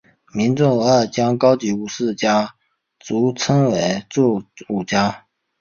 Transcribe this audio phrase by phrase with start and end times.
[0.33, 2.55] 民众偶尔将高级武士家
[2.97, 3.71] 族称
[4.09, 5.27] 作武家。